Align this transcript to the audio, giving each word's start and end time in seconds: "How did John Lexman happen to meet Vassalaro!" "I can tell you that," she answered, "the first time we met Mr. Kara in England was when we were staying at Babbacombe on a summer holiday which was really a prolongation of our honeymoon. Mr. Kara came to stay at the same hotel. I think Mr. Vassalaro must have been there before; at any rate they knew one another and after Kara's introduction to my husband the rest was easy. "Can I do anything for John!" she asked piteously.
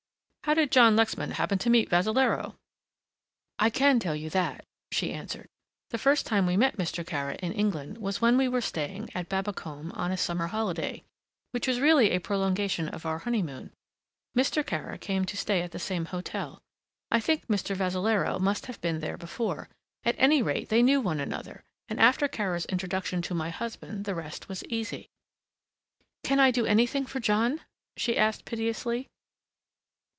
"How 0.43 0.55
did 0.55 0.71
John 0.71 0.97
Lexman 0.97 1.31
happen 1.33 1.59
to 1.59 1.69
meet 1.69 1.89
Vassalaro!" 1.89 2.55
"I 3.59 3.69
can 3.69 3.99
tell 3.99 4.15
you 4.15 4.29
that," 4.31 4.65
she 4.91 5.13
answered, 5.13 5.47
"the 5.91 5.97
first 5.99 6.25
time 6.25 6.45
we 6.47 6.57
met 6.57 6.75
Mr. 6.77 7.05
Kara 7.07 7.35
in 7.35 7.53
England 7.53 7.99
was 7.99 8.19
when 8.21 8.35
we 8.37 8.47
were 8.49 8.59
staying 8.59 9.11
at 9.15 9.29
Babbacombe 9.29 9.91
on 9.93 10.11
a 10.11 10.17
summer 10.17 10.47
holiday 10.47 11.03
which 11.51 11.67
was 11.67 11.79
really 11.79 12.09
a 12.11 12.19
prolongation 12.19 12.89
of 12.89 13.05
our 13.05 13.19
honeymoon. 13.19 13.71
Mr. 14.35 14.65
Kara 14.65 14.97
came 14.97 15.23
to 15.25 15.37
stay 15.37 15.61
at 15.61 15.71
the 15.71 15.79
same 15.79 16.05
hotel. 16.05 16.61
I 17.11 17.19
think 17.21 17.45
Mr. 17.47 17.73
Vassalaro 17.75 18.37
must 18.39 18.65
have 18.65 18.81
been 18.81 18.99
there 18.99 19.17
before; 19.17 19.69
at 20.03 20.15
any 20.17 20.41
rate 20.41 20.67
they 20.69 20.83
knew 20.83 20.99
one 21.01 21.19
another 21.21 21.63
and 21.87 21.97
after 21.99 22.27
Kara's 22.27 22.65
introduction 22.65 23.21
to 23.21 23.35
my 23.35 23.51
husband 23.51 24.03
the 24.05 24.15
rest 24.15 24.49
was 24.49 24.65
easy. 24.65 25.07
"Can 26.23 26.39
I 26.41 26.49
do 26.51 26.65
anything 26.65 27.05
for 27.05 27.19
John!" 27.21 27.61
she 27.95 28.17
asked 28.17 28.43
piteously. 28.43 29.07